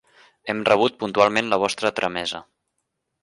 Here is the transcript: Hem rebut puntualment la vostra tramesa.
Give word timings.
Hem 0.53 0.63
rebut 0.69 0.95
puntualment 1.03 1.51
la 1.53 1.59
vostra 1.65 1.91
tramesa. 1.99 2.41